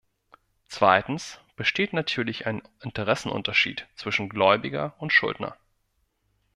Zweitens 0.67 1.39
besteht 1.55 1.93
natürlich 1.93 2.47
ein 2.47 2.63
Interessenunterschied 2.81 3.87
zwischen 3.95 4.29
Gläubiger 4.29 4.95
und 4.97 5.13
Schuldner. 5.13 5.55